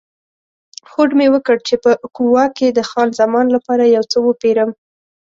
[0.91, 4.69] هوډ مې وکړ چې په کووا کې د خان زمان لپاره یو څه وپیرم.